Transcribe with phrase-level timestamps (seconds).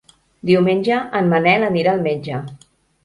[0.49, 2.41] Diumenge en Manel anirà al metge.